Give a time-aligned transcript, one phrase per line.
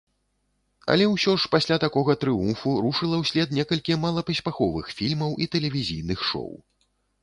[0.93, 6.53] Але ўсё ж пасля такога трыумфу рушыла ўслед некалькі малапаспяховых фільмаў і тэлевізійных шоў.